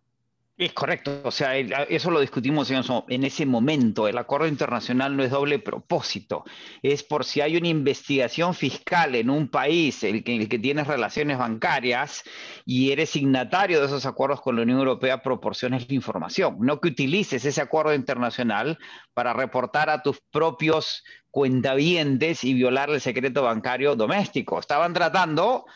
Es 0.59 0.73
correcto, 0.73 1.21
o 1.23 1.31
sea, 1.31 1.57
eso 1.57 2.11
lo 2.11 2.19
discutimos 2.19 2.69
en 2.73 3.23
ese 3.23 3.47
momento. 3.47 4.09
El 4.09 4.19
acuerdo 4.19 4.49
internacional 4.49 5.17
no 5.17 5.23
es 5.23 5.31
doble 5.31 5.61
propósito, 5.61 6.43
es 6.83 7.05
por 7.05 7.25
si 7.25 7.41
hay 7.41 7.57
una 7.57 7.69
investigación 7.69 8.55
fiscal 8.55 9.15
en 9.15 9.31
un 9.31 9.47
país 9.47 10.03
en 10.03 10.17
el 10.17 10.25
que, 10.25 10.35
el 10.35 10.49
que 10.49 10.59
tienes 10.59 10.89
relaciones 10.89 11.39
bancarias 11.39 12.25
y 12.67 12.91
eres 12.91 13.11
signatario 13.11 13.79
de 13.79 13.87
esos 13.87 14.05
acuerdos 14.05 14.41
con 14.41 14.57
la 14.57 14.63
Unión 14.63 14.81
Europea, 14.81 15.23
proporciones 15.23 15.89
la 15.89 15.95
información, 15.95 16.57
no 16.59 16.81
que 16.81 16.89
utilices 16.89 17.45
ese 17.45 17.61
acuerdo 17.61 17.95
internacional 17.95 18.79
para 19.15 19.35
reportar 19.35 19.91
a 19.91 20.03
tus 20.03 20.21
propios 20.33 21.05
cuentavientes 21.31 22.43
y 22.43 22.55
violar 22.55 22.91
el 22.91 23.01
secreto 23.01 23.45
bancario 23.45 23.95
doméstico. 23.95 24.59
Estaban 24.59 24.93
tratando 24.93 25.67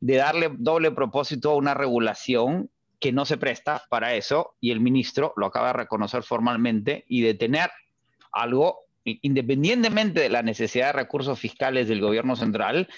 de 0.00 0.16
darle 0.16 0.50
doble 0.58 0.90
propósito 0.90 1.52
a 1.52 1.54
una 1.54 1.74
regulación 1.74 2.71
que 3.02 3.12
no 3.12 3.24
se 3.24 3.36
presta 3.36 3.82
para 3.90 4.14
eso 4.14 4.54
y 4.60 4.70
el 4.70 4.78
ministro 4.78 5.34
lo 5.36 5.46
acaba 5.46 5.66
de 5.66 5.72
reconocer 5.72 6.22
formalmente 6.22 7.04
y 7.08 7.20
de 7.22 7.34
tener 7.34 7.68
algo, 8.30 8.78
independientemente 9.04 10.20
de 10.20 10.28
la 10.28 10.42
necesidad 10.42 10.86
de 10.86 10.92
recursos 10.92 11.36
fiscales 11.38 11.88
del 11.88 12.00
gobierno 12.00 12.36
central, 12.36 12.88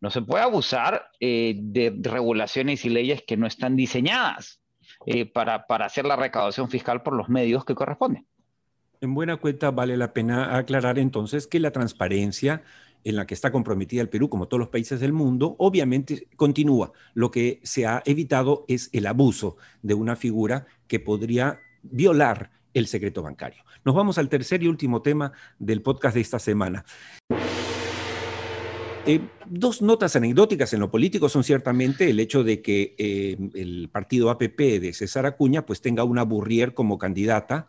no 0.00 0.10
se 0.10 0.22
puede 0.22 0.44
abusar 0.44 1.10
eh, 1.18 1.56
de 1.58 1.92
regulaciones 2.00 2.84
y 2.84 2.88
leyes 2.88 3.24
que 3.26 3.36
no 3.36 3.48
están 3.48 3.74
diseñadas 3.74 4.62
eh, 5.06 5.26
para, 5.26 5.66
para 5.66 5.86
hacer 5.86 6.06
la 6.06 6.14
recaudación 6.14 6.70
fiscal 6.70 7.02
por 7.02 7.14
los 7.14 7.28
medios 7.28 7.64
que 7.64 7.74
corresponden. 7.74 8.28
En 9.00 9.12
buena 9.12 9.38
cuenta 9.38 9.72
vale 9.72 9.96
la 9.96 10.12
pena 10.12 10.56
aclarar 10.56 11.00
entonces 11.00 11.48
que 11.48 11.58
la 11.58 11.72
transparencia 11.72 12.62
en 13.04 13.16
la 13.16 13.26
que 13.26 13.34
está 13.34 13.50
comprometida 13.52 14.02
el 14.02 14.08
Perú, 14.08 14.28
como 14.28 14.48
todos 14.48 14.60
los 14.60 14.68
países 14.68 15.00
del 15.00 15.12
mundo, 15.12 15.56
obviamente 15.58 16.28
continúa. 16.36 16.92
Lo 17.14 17.30
que 17.30 17.60
se 17.62 17.86
ha 17.86 18.02
evitado 18.04 18.64
es 18.68 18.90
el 18.92 19.06
abuso 19.06 19.56
de 19.82 19.94
una 19.94 20.16
figura 20.16 20.66
que 20.86 21.00
podría 21.00 21.60
violar 21.82 22.50
el 22.74 22.86
secreto 22.86 23.22
bancario. 23.22 23.64
Nos 23.84 23.94
vamos 23.94 24.18
al 24.18 24.28
tercer 24.28 24.62
y 24.62 24.68
último 24.68 25.02
tema 25.02 25.32
del 25.58 25.82
podcast 25.82 26.14
de 26.14 26.20
esta 26.20 26.38
semana. 26.38 26.84
Eh, 29.06 29.20
dos 29.46 29.80
notas 29.80 30.16
anecdóticas 30.16 30.74
en 30.74 30.80
lo 30.80 30.90
político 30.90 31.30
son 31.30 31.42
ciertamente 31.42 32.10
el 32.10 32.20
hecho 32.20 32.44
de 32.44 32.60
que 32.60 32.94
eh, 32.98 33.38
el 33.54 33.88
partido 33.90 34.28
APP 34.28 34.58
de 34.58 34.92
César 34.92 35.24
Acuña 35.24 35.64
pues 35.64 35.80
tenga 35.80 36.04
una 36.04 36.24
Burrier 36.24 36.74
como 36.74 36.98
candidata 36.98 37.68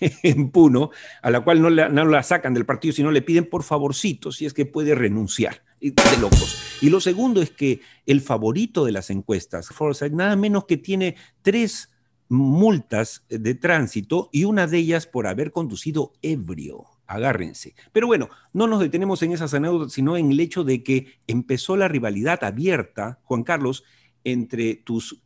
en 0.22 0.50
Puno, 0.50 0.90
a 1.22 1.30
la 1.30 1.40
cual 1.40 1.62
no 1.62 1.70
la, 1.70 1.88
no 1.88 2.04
la 2.04 2.22
sacan 2.22 2.54
del 2.54 2.66
partido, 2.66 2.94
sino 2.94 3.10
le 3.10 3.22
piden 3.22 3.48
por 3.48 3.62
favorcito 3.62 4.32
si 4.32 4.46
es 4.46 4.54
que 4.54 4.66
puede 4.66 4.94
renunciar. 4.94 5.62
De 5.80 5.94
locos. 6.20 6.58
Y 6.82 6.90
lo 6.90 7.00
segundo 7.00 7.40
es 7.40 7.50
que 7.50 7.80
el 8.04 8.20
favorito 8.20 8.84
de 8.84 8.92
las 8.92 9.08
encuestas, 9.08 9.68
Forsyth, 9.68 10.12
nada 10.12 10.36
menos 10.36 10.66
que 10.66 10.76
tiene 10.76 11.16
tres 11.40 11.90
multas 12.28 13.24
de 13.30 13.54
tránsito 13.54 14.28
y 14.30 14.44
una 14.44 14.66
de 14.66 14.76
ellas 14.76 15.06
por 15.06 15.26
haber 15.26 15.52
conducido 15.52 16.12
ebrio 16.20 16.86
agárrense. 17.10 17.74
Pero 17.92 18.06
bueno, 18.06 18.28
no 18.52 18.68
nos 18.68 18.78
detenemos 18.78 19.20
en 19.22 19.32
esas 19.32 19.52
anécdotas, 19.52 19.92
sino 19.92 20.16
en 20.16 20.30
el 20.30 20.38
hecho 20.38 20.62
de 20.62 20.84
que 20.84 21.18
empezó 21.26 21.76
la 21.76 21.88
rivalidad 21.88 22.44
abierta, 22.44 23.18
Juan 23.24 23.42
Carlos, 23.42 23.82
entre 24.22 24.76
tus 24.76 25.20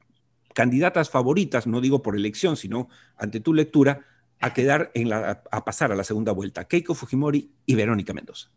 candidatas 0.54 1.10
favoritas, 1.10 1.66
no 1.66 1.82
digo 1.82 2.00
por 2.00 2.16
elección, 2.16 2.56
sino 2.56 2.88
ante 3.18 3.40
tu 3.40 3.52
lectura, 3.52 4.06
a 4.40 4.52
quedar 4.52 4.90
en 4.94 5.08
la, 5.08 5.42
a 5.50 5.64
pasar 5.64 5.92
a 5.92 5.96
la 5.96 6.04
segunda 6.04 6.32
vuelta, 6.32 6.64
Keiko 6.64 6.94
Fujimori 6.94 7.50
y 7.66 7.74
Verónica 7.74 8.12
Mendoza. 8.12 8.50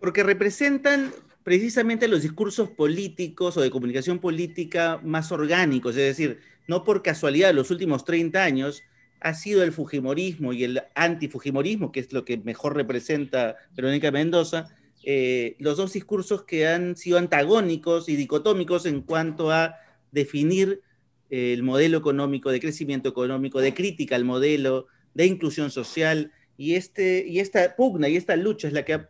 Porque 0.00 0.22
representan 0.22 1.12
precisamente 1.42 2.08
los 2.08 2.22
discursos 2.22 2.70
políticos 2.70 3.56
o 3.56 3.60
de 3.60 3.70
comunicación 3.70 4.18
política 4.18 5.00
más 5.02 5.32
orgánicos, 5.32 5.96
es 5.96 6.16
decir, 6.16 6.40
no 6.68 6.84
por 6.84 7.02
casualidad 7.02 7.52
los 7.52 7.70
últimos 7.70 8.04
30 8.04 8.42
años 8.42 8.82
ha 9.20 9.34
sido 9.34 9.62
el 9.62 9.72
Fujimorismo 9.72 10.52
y 10.52 10.64
el 10.64 10.82
antifujimorismo, 10.94 11.92
que 11.92 12.00
es 12.00 12.12
lo 12.12 12.24
que 12.24 12.38
mejor 12.38 12.74
representa 12.74 13.56
Verónica 13.74 14.10
Mendoza, 14.10 14.68
eh, 15.04 15.56
los 15.58 15.76
dos 15.76 15.92
discursos 15.92 16.44
que 16.44 16.66
han 16.68 16.96
sido 16.96 17.18
antagónicos 17.18 18.08
y 18.08 18.16
dicotómicos 18.16 18.86
en 18.86 19.02
cuanto 19.02 19.50
a 19.50 19.76
definir 20.10 20.82
eh, 21.30 21.52
el 21.52 21.62
modelo 21.62 21.98
económico, 21.98 22.50
de 22.50 22.60
crecimiento 22.60 23.08
económico, 23.08 23.60
de 23.60 23.74
crítica 23.74 24.16
al 24.16 24.24
modelo, 24.24 24.86
de 25.14 25.26
inclusión 25.26 25.70
social, 25.70 26.32
y, 26.56 26.74
este, 26.74 27.24
y 27.26 27.40
esta 27.40 27.74
pugna 27.74 28.08
y 28.08 28.16
esta 28.16 28.36
lucha 28.36 28.68
es 28.68 28.74
la 28.74 28.84
que 28.84 28.94
ha 28.94 29.08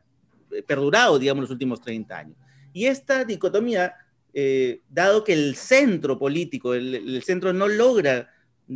perdurado, 0.66 1.18
digamos, 1.18 1.42
los 1.42 1.50
últimos 1.50 1.80
30 1.80 2.16
años. 2.16 2.36
Y 2.72 2.86
esta 2.86 3.24
dicotomía, 3.24 3.94
eh, 4.32 4.80
dado 4.88 5.24
que 5.24 5.32
el 5.32 5.56
centro 5.56 6.18
político, 6.18 6.74
el 6.74 7.22
centro 7.24 7.52
no 7.52 7.68
logra 7.68 8.30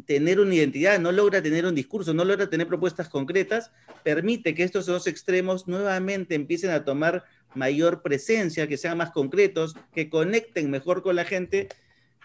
tener 0.04 0.40
una 0.40 0.54
identidad, 0.54 0.98
no 0.98 1.12
logra 1.12 1.42
tener 1.42 1.64
un 1.64 1.74
discurso, 1.74 2.12
no 2.12 2.24
logra 2.24 2.50
tener 2.50 2.66
propuestas 2.66 3.08
concretas, 3.08 3.70
permite 4.02 4.54
que 4.54 4.64
estos 4.64 4.86
dos 4.86 5.06
extremos 5.06 5.66
nuevamente 5.68 6.34
empiecen 6.34 6.70
a 6.70 6.84
tomar 6.84 7.24
mayor 7.54 8.02
presencia, 8.02 8.66
que 8.66 8.76
sean 8.76 8.98
más 8.98 9.10
concretos, 9.10 9.74
que 9.94 10.10
conecten 10.10 10.70
mejor 10.70 11.02
con 11.02 11.16
la 11.16 11.24
gente. 11.24 11.68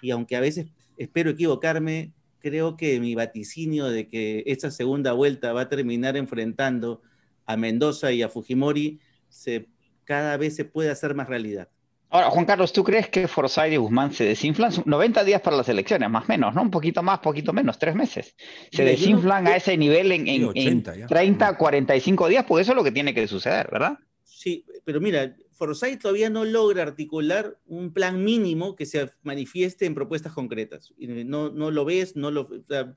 Y 0.02 0.12
aunque 0.12 0.36
a 0.36 0.42
veces 0.42 0.68
espero 0.98 1.30
equivocarme, 1.30 2.12
creo 2.42 2.76
que 2.76 3.00
mi 3.00 3.16
vaticinio 3.16 3.86
de 3.90 4.08
que 4.08 4.44
esta 4.48 4.72
segunda 4.72 5.14
vuelta 5.14 5.54
va 5.54 5.62
a 5.62 5.70
terminar 5.70 6.18
enfrentando 6.18 7.02
a 7.46 7.58
Mendoza 7.58 8.12
y 8.12 8.22
a 8.22 8.30
Fujimori, 8.30 9.00
se, 9.30 9.68
cada 10.04 10.38
vez 10.38 10.56
se 10.56 10.66
puede 10.66 10.90
hacer 10.90 11.16
más 11.16 11.30
realidad. 11.30 11.70
Ahora, 12.10 12.30
Juan 12.30 12.44
Carlos, 12.44 12.74
¿tú 12.74 12.84
crees 12.84 13.08
que 13.08 13.26
Forsyth 13.26 13.72
y 13.72 13.78
Guzmán 13.78 14.12
se 14.12 14.26
desinflan? 14.26 14.74
90 14.86 15.24
días 15.24 15.40
para 15.40 15.56
las 15.56 15.70
elecciones, 15.70 16.10
más 16.10 16.26
o 16.26 16.28
menos, 16.28 16.54
¿no? 16.54 16.62
Un 16.62 16.70
poquito 16.70 17.02
más, 17.02 17.20
poquito 17.20 17.54
menos, 17.54 17.80
tres 17.80 17.96
meses. 17.96 18.36
Se 18.70 18.84
desinflan 18.84 19.48
a 19.48 19.56
ese 19.56 19.78
nivel 19.78 20.12
en, 20.12 20.28
en, 20.28 20.84
30, 20.84 21.58
45 21.58 22.28
días, 22.28 22.44
porque 22.46 22.64
eso 22.64 22.74
es 22.74 22.76
lo 22.76 22.84
que 22.84 22.92
tiene 22.92 23.14
que 23.14 23.26
suceder, 23.30 23.70
¿verdad? 23.72 23.98
Sí, 24.34 24.66
pero 24.86 25.02
mira, 25.02 25.36
Forsyth 25.52 26.02
todavía 26.02 26.30
no 26.30 26.46
logra 26.46 26.84
articular 26.84 27.60
un 27.68 27.94
plan 27.94 28.24
mínimo 28.24 28.76
que 28.76 28.86
se 28.86 29.10
manifieste 29.24 29.86
en 29.86 29.94
propuestas 29.94 30.34
concretas. 30.34 30.94
No, 30.98 31.52
no 31.52 31.70
lo 31.70 31.86
ves, 31.86 32.16
no 32.16 32.32
lo, 32.32 32.48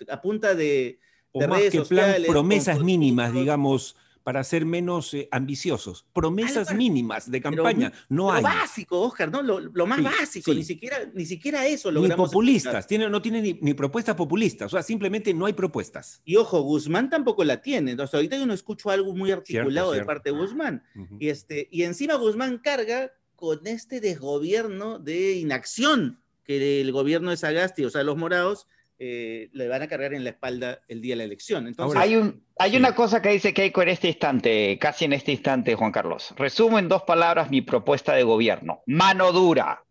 a 0.08 0.22
punta 0.22 0.54
de, 0.54 1.00
de 1.34 1.46
redes 1.46 1.72
que 1.72 1.78
sociales. 1.78 2.28
promesas 2.28 2.80
mínimas, 2.80 3.34
digamos 3.34 3.96
para 4.24 4.42
ser 4.42 4.64
menos 4.64 5.12
eh, 5.12 5.28
ambiciosos. 5.30 6.06
Promesas 6.14 6.74
mínimas 6.74 7.30
de 7.30 7.42
campaña, 7.42 7.92
no 8.08 8.32
hay. 8.32 8.42
Lo 8.42 8.48
básico, 8.48 9.00
Oscar, 9.02 9.30
¿no? 9.30 9.42
Lo, 9.42 9.86
más 9.86 10.02
básico, 10.02 10.52
Ni, 10.52 10.64
siquiera, 10.64 10.98
ni 11.12 11.26
siquiera 11.26 11.66
eso 11.66 11.92
Ni 11.92 12.08
populistas, 12.08 12.86
tiene, 12.86 13.08
no 13.10 13.20
tiene 13.20 13.42
ni, 13.42 13.74
propuestas 13.74 14.16
populistas, 14.16 14.72
o 14.72 14.76
sea, 14.76 14.82
simplemente 14.82 15.32
no 15.34 15.44
hay 15.44 15.52
propuestas. 15.52 16.22
Y 16.24 16.36
ojo, 16.36 16.62
Guzmán 16.62 17.10
tampoco 17.10 17.44
la 17.44 17.60
tiene, 17.60 17.92
entonces 17.92 18.14
ahorita 18.14 18.38
yo 18.38 18.46
no 18.46 18.54
escucho 18.54 18.90
algo 18.90 19.14
muy 19.14 19.30
articulado 19.30 19.92
de 19.92 20.04
parte 20.04 20.32
de 20.32 20.38
Guzmán. 20.38 20.82
y, 21.20 21.28
este, 21.28 21.68
y 21.70 21.82
encima 21.82 22.14
Guzmán 22.14 22.58
carga 22.58 23.12
con 23.36 23.66
este 23.66 24.00
desgobierno 24.00 24.98
de 24.98 25.34
inacción 25.34 26.18
que 26.44 26.80
el 26.80 26.92
gobierno 26.92 27.30
de 27.30 27.36
Sagasti, 27.36 27.84
o 27.84 27.90
sea, 27.90 28.02
los 28.02 28.16
morados, 28.16 28.68
eh, 28.98 29.50
le 29.52 29.66
van 29.66 29.82
a 29.82 29.88
cargar 29.88 30.14
en 30.14 30.22
la 30.22 30.30
espalda 30.30 30.80
el 30.86 31.00
día 31.00 31.14
de 31.14 31.18
la 31.18 31.24
elección. 31.24 31.66
Entonces, 31.66 32.00
hay 32.00 32.14
un, 32.14 32.44
hay 32.58 32.76
una 32.76 32.94
cosa 32.94 33.20
que 33.20 33.30
dice 33.30 33.52
Keiko 33.52 33.82
en 33.82 33.88
este 33.88 34.08
instante, 34.08 34.78
casi 34.80 35.04
en 35.04 35.12
este 35.12 35.32
instante, 35.32 35.74
Juan 35.74 35.90
Carlos. 35.90 36.32
Resumo 36.36 36.78
en 36.78 36.88
dos 36.88 37.02
palabras 37.02 37.50
mi 37.50 37.60
propuesta 37.60 38.14
de 38.14 38.22
gobierno. 38.22 38.82
Mano 38.86 39.32
dura. 39.32 39.82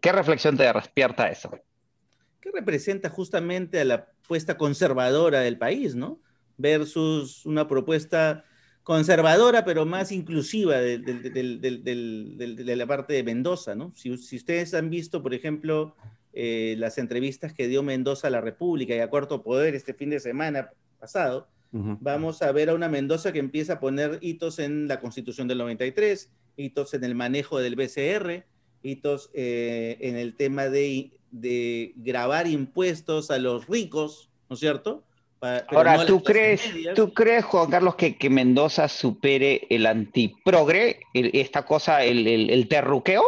¿Qué 0.00 0.12
reflexión 0.12 0.56
te 0.56 0.72
despierta 0.72 1.28
eso? 1.28 1.50
Que 2.40 2.50
representa 2.52 3.08
justamente 3.10 3.80
a 3.80 3.84
la 3.84 3.94
apuesta 3.94 4.56
conservadora 4.56 5.40
del 5.40 5.58
país, 5.58 5.96
¿no? 5.96 6.20
Versus 6.56 7.44
una 7.44 7.66
propuesta 7.66 8.44
conservadora, 8.84 9.64
pero 9.64 9.84
más 9.84 10.12
inclusiva 10.12 10.76
de, 10.76 10.98
la 12.76 12.86
parte 12.86 13.14
de 13.14 13.22
Mendoza, 13.24 13.74
¿no? 13.74 13.92
Si, 13.96 14.16
si 14.16 14.36
ustedes 14.36 14.72
han 14.74 14.90
visto, 14.90 15.22
por 15.22 15.34
ejemplo, 15.34 15.96
eh, 16.40 16.76
las 16.78 16.98
entrevistas 16.98 17.52
que 17.52 17.66
dio 17.66 17.82
Mendoza 17.82 18.28
a 18.28 18.30
la 18.30 18.40
República 18.40 18.94
y 18.94 19.00
a 19.00 19.10
Cuarto 19.10 19.42
Poder 19.42 19.74
este 19.74 19.92
fin 19.92 20.08
de 20.10 20.20
semana 20.20 20.70
pasado, 21.00 21.48
vamos 21.72 22.42
a 22.42 22.52
ver 22.52 22.70
a 22.70 22.74
una 22.74 22.88
Mendoza 22.88 23.32
que 23.32 23.40
empieza 23.40 23.72
a 23.72 23.80
poner 23.80 24.20
hitos 24.20 24.60
en 24.60 24.86
la 24.86 25.00
Constitución 25.00 25.48
del 25.48 25.58
93, 25.58 26.30
hitos 26.56 26.94
en 26.94 27.02
el 27.02 27.16
manejo 27.16 27.58
del 27.58 27.74
BCR, 27.74 28.44
hitos 28.84 29.30
eh, 29.34 29.98
en 30.00 30.14
el 30.14 30.36
tema 30.36 30.68
de, 30.68 31.10
de, 31.32 31.92
grabar 31.96 32.46
impuestos 32.46 33.32
a 33.32 33.38
los 33.38 33.66
ricos, 33.66 34.30
¿no 34.48 34.54
es 34.54 34.60
cierto? 34.60 35.02
Ahora, 35.40 36.06
¿tú, 36.06 36.22
crees, 36.22 36.62
¿tú 36.94 37.12
crees, 37.12 37.44
Juan 37.46 37.68
Carlos, 37.68 37.96
que, 37.96 38.16
que 38.16 38.30
Mendoza 38.30 38.86
supere 38.86 39.66
el 39.70 39.86
antiprogre, 39.86 41.00
esta 41.14 41.64
cosa, 41.64 42.04
el, 42.04 42.28
el, 42.28 42.50
el 42.50 42.68
terruqueo? 42.68 43.24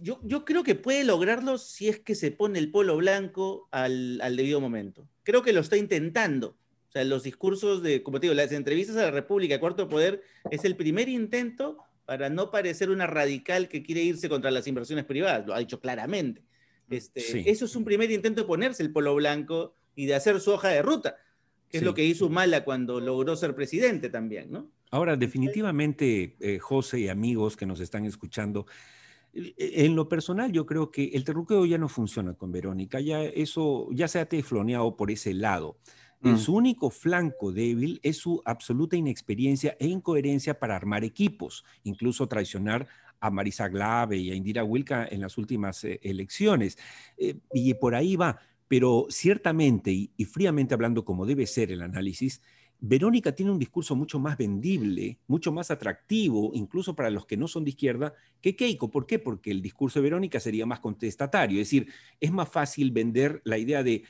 Yo, 0.00 0.44
creo 0.44 0.62
que 0.62 0.74
puede 0.74 1.04
lograrlo 1.04 1.58
si 1.58 1.88
es 1.88 1.98
que 1.98 2.14
se 2.14 2.30
pone 2.30 2.58
el 2.58 2.70
polo 2.70 2.96
blanco 2.96 3.68
al, 3.70 4.18
debido 4.36 4.60
momento. 4.60 5.08
Creo 5.22 5.42
que 5.42 5.52
lo 5.52 5.60
está 5.60 5.76
intentando. 5.76 6.56
O 6.88 6.92
sea, 6.92 7.04
los 7.04 7.24
discursos 7.24 7.82
de, 7.82 8.02
como 8.02 8.20
te 8.20 8.26
digo, 8.26 8.34
las 8.34 8.52
entrevistas 8.52 8.96
a 8.96 9.02
la 9.02 9.10
República, 9.10 9.58
Cuarto 9.58 9.88
Poder, 9.88 10.22
es 10.50 10.64
el 10.64 10.76
primer 10.76 11.08
intento 11.08 11.78
para 12.06 12.28
no 12.28 12.50
parecer 12.50 12.90
una 12.90 13.06
radical 13.06 13.68
que 13.68 13.82
quiere 13.82 14.02
irse 14.02 14.28
contra 14.28 14.50
las 14.50 14.66
inversiones 14.66 15.04
privadas. 15.04 15.46
Lo 15.46 15.54
ha 15.54 15.58
dicho 15.58 15.80
claramente. 15.80 16.42
Este, 16.90 17.50
Eso 17.50 17.64
es 17.64 17.74
un 17.74 17.84
primer 17.84 18.10
intento 18.10 18.42
de 18.42 18.46
ponerse 18.46 18.82
el 18.82 18.92
polo 18.92 19.14
blanco 19.14 19.74
y 19.96 20.06
de 20.06 20.14
hacer 20.14 20.40
su 20.40 20.52
hoja 20.52 20.68
de 20.68 20.82
ruta, 20.82 21.16
que 21.68 21.78
es 21.78 21.82
lo 21.82 21.94
que 21.94 22.04
hizo 22.04 22.28
Mala 22.28 22.64
cuando 22.64 23.00
logró 23.00 23.36
ser 23.36 23.54
presidente 23.54 24.08
también, 24.08 24.52
¿no? 24.52 24.70
Ahora, 24.90 25.16
definitivamente, 25.16 26.36
eh, 26.38 26.58
José 26.60 27.00
y 27.00 27.08
amigos 27.08 27.56
que 27.56 27.66
nos 27.66 27.80
están 27.80 28.04
escuchando, 28.04 28.66
en 29.34 29.96
lo 29.96 30.08
personal, 30.08 30.52
yo 30.52 30.64
creo 30.64 30.90
que 30.90 31.06
el 31.06 31.24
terruqueo 31.24 31.66
ya 31.66 31.78
no 31.78 31.88
funciona 31.88 32.34
con 32.34 32.52
Verónica, 32.52 33.00
ya 33.00 33.22
eso 33.22 33.88
ya 33.92 34.06
se 34.08 34.20
ha 34.20 34.28
tefloneado 34.28 34.96
por 34.96 35.10
ese 35.10 35.34
lado. 35.34 35.76
Mm. 36.20 36.36
Su 36.36 36.54
único 36.54 36.90
flanco 36.90 37.52
débil 37.52 38.00
es 38.02 38.16
su 38.16 38.40
absoluta 38.44 38.96
inexperiencia 38.96 39.76
e 39.78 39.86
incoherencia 39.86 40.58
para 40.58 40.76
armar 40.76 41.04
equipos, 41.04 41.64
incluso 41.82 42.26
traicionar 42.28 42.86
a 43.20 43.30
Marisa 43.30 43.68
Glave 43.68 44.16
y 44.16 44.30
a 44.30 44.34
Indira 44.34 44.64
Wilka 44.64 45.06
en 45.10 45.20
las 45.20 45.36
últimas 45.36 45.84
eh, 45.84 46.00
elecciones. 46.02 46.78
Eh, 47.18 47.36
y 47.52 47.74
por 47.74 47.94
ahí 47.94 48.16
va, 48.16 48.38
pero 48.68 49.06
ciertamente 49.10 49.90
y 50.16 50.24
fríamente 50.24 50.74
hablando 50.74 51.04
como 51.04 51.26
debe 51.26 51.46
ser 51.46 51.72
el 51.72 51.82
análisis, 51.82 52.40
Verónica 52.86 53.34
tiene 53.34 53.50
un 53.50 53.58
discurso 53.58 53.96
mucho 53.96 54.18
más 54.18 54.36
vendible, 54.36 55.18
mucho 55.26 55.50
más 55.52 55.70
atractivo, 55.70 56.50
incluso 56.52 56.94
para 56.94 57.08
los 57.08 57.24
que 57.24 57.38
no 57.38 57.48
son 57.48 57.64
de 57.64 57.70
izquierda, 57.70 58.12
que 58.42 58.56
Keiko. 58.56 58.90
¿Por 58.90 59.06
qué? 59.06 59.18
Porque 59.18 59.50
el 59.50 59.62
discurso 59.62 60.00
de 60.00 60.02
Verónica 60.02 60.38
sería 60.38 60.66
más 60.66 60.80
contestatario. 60.80 61.62
Es 61.62 61.68
decir, 61.68 61.88
es 62.20 62.30
más 62.30 62.46
fácil 62.46 62.90
vender 62.90 63.40
la 63.44 63.56
idea 63.56 63.82
de 63.82 64.04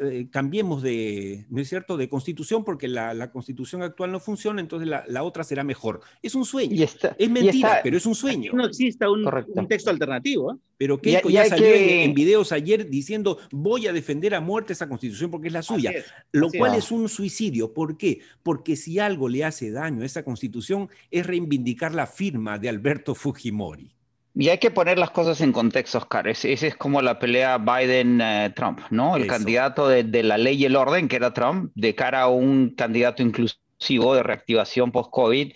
eh, 0.00 0.28
cambiemos 0.30 0.82
de, 0.82 1.46
¿no 1.50 1.60
es 1.60 1.68
cierto?, 1.68 1.96
de 1.96 2.08
constitución 2.08 2.64
porque 2.64 2.88
la, 2.88 3.30
constitución 3.30 3.82
actual 3.82 4.10
no 4.10 4.20
funciona, 4.20 4.60
entonces 4.60 4.88
la, 4.88 5.22
otra 5.22 5.44
será 5.44 5.62
mejor. 5.62 6.00
Es 6.22 6.34
un 6.34 6.44
sueño. 6.44 6.86
es 7.18 7.30
mentira, 7.30 7.80
pero 7.82 7.96
es 7.96 8.06
un 8.06 8.14
sueño. 8.14 8.52
No 8.54 8.66
existe 8.66 9.06
un, 9.06 9.68
texto 9.68 9.90
alternativo. 9.90 10.52
¿eh? 10.52 10.56
Pero 10.78 11.00
Keiko 11.00 11.28
ya, 11.28 11.44
salió 11.44 11.66
en, 11.66 12.14
videos 12.14 12.52
ayer 12.52 12.88
diciendo 12.88 13.38
voy 13.50 13.86
a 13.88 13.92
defender 13.92 14.34
a 14.34 14.40
muerte 14.40 14.72
esa 14.72 14.88
constitución 14.88 15.30
porque 15.30 15.48
es 15.48 15.52
la 15.52 15.62
suya, 15.62 15.92
lo 16.32 16.50
cual 16.50 16.74
es 16.74 16.90
un 16.90 17.08
suicidio. 17.08 17.74
¿Por 17.74 17.98
qué? 17.98 18.20
Porque 18.42 18.76
si 18.76 18.98
algo 18.98 19.28
le 19.28 19.44
hace 19.44 19.70
daño 19.70 20.02
a 20.02 20.06
esa 20.06 20.22
constitución 20.22 20.88
es 21.10 21.26
reivindicar 21.26 21.94
la 21.94 22.06
firma 22.06 22.58
de 22.58 22.68
Alberto 22.68 23.14
Fujimori. 23.14 23.97
Y 24.34 24.50
hay 24.50 24.58
que 24.58 24.70
poner 24.70 24.98
las 24.98 25.10
cosas 25.10 25.40
en 25.40 25.52
contexto, 25.52 25.98
Oscar. 25.98 26.28
Esa 26.28 26.48
es 26.48 26.76
como 26.76 27.02
la 27.02 27.18
pelea 27.18 27.58
Biden-Trump, 27.58 28.80
¿no? 28.90 29.16
El 29.16 29.26
candidato 29.26 29.88
de, 29.88 30.22
la 30.22 30.38
ley 30.38 30.62
y 30.62 30.64
el 30.64 30.76
orden, 30.76 31.08
que 31.08 31.16
era 31.16 31.34
Trump, 31.34 31.72
de 31.74 31.94
cara 31.94 32.22
a 32.22 32.28
un 32.28 32.70
candidato 32.76 33.22
inclusivo 33.22 34.14
de 34.14 34.22
reactivación 34.22 34.92
post-COVID, 34.92 35.52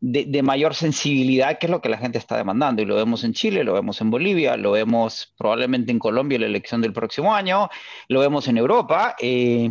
de, 0.00 0.42
mayor 0.42 0.74
sensibilidad, 0.74 1.58
que 1.58 1.66
es 1.66 1.70
lo 1.70 1.80
que 1.80 1.88
la 1.88 1.98
gente 1.98 2.18
está 2.18 2.36
demandando. 2.36 2.82
Y 2.82 2.86
lo 2.86 2.96
vemos 2.96 3.24
en 3.24 3.34
Chile, 3.34 3.62
lo 3.62 3.74
vemos 3.74 4.00
en 4.00 4.10
Bolivia, 4.10 4.56
lo 4.56 4.72
vemos 4.72 5.32
probablemente 5.38 5.92
en 5.92 5.98
Colombia 5.98 6.36
en 6.36 6.42
la 6.42 6.48
elección 6.48 6.80
del 6.80 6.92
próximo 6.92 7.34
año, 7.34 7.68
lo 8.08 8.20
vemos 8.20 8.48
en 8.48 8.58
Europa. 8.58 9.14
Eh, 9.20 9.70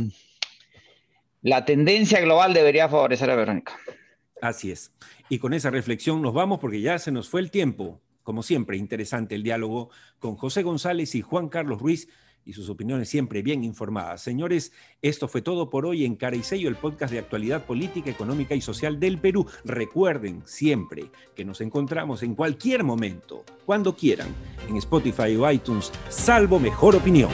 la 1.41 1.65
tendencia 1.65 2.21
global 2.21 2.53
debería 2.53 2.87
favorecer 2.87 3.29
a 3.29 3.35
Verónica. 3.35 3.77
Así 4.41 4.71
es. 4.71 4.91
Y 5.29 5.39
con 5.39 5.53
esa 5.53 5.69
reflexión 5.69 6.21
nos 6.21 6.33
vamos 6.33 6.59
porque 6.59 6.81
ya 6.81 6.99
se 6.99 7.11
nos 7.11 7.29
fue 7.29 7.41
el 7.41 7.51
tiempo. 7.51 8.01
Como 8.23 8.41
siempre, 8.41 8.77
interesante 8.77 9.35
el 9.35 9.43
diálogo 9.43 9.89
con 10.19 10.35
José 10.35 10.63
González 10.63 11.13
y 11.15 11.21
Juan 11.21 11.49
Carlos 11.49 11.81
Ruiz 11.81 12.07
y 12.45 12.53
sus 12.53 12.69
opiniones 12.69 13.09
siempre 13.09 13.41
bien 13.41 13.63
informadas. 13.63 14.21
Señores, 14.21 14.71
esto 15.01 15.27
fue 15.27 15.41
todo 15.41 15.69
por 15.69 15.85
hoy 15.85 16.05
en 16.05 16.15
Cara 16.15 16.35
y 16.35 16.43
Sello, 16.43 16.69
el 16.69 16.75
podcast 16.75 17.13
de 17.13 17.19
actualidad 17.19 17.65
política, 17.65 18.09
económica 18.09 18.55
y 18.55 18.61
social 18.61 18.99
del 18.99 19.17
Perú. 19.17 19.45
Recuerden 19.63 20.41
siempre 20.45 21.09
que 21.35 21.45
nos 21.45 21.61
encontramos 21.61 22.23
en 22.23 22.35
cualquier 22.35 22.83
momento, 22.83 23.43
cuando 23.65 23.95
quieran, 23.95 24.29
en 24.67 24.77
Spotify 24.77 25.35
o 25.35 25.49
iTunes, 25.49 25.91
salvo 26.09 26.59
mejor 26.59 26.95
opinión. 26.95 27.31